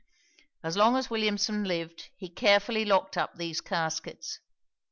[0.63, 4.39] As long as Williamson lived, he carefully locked up these caskets.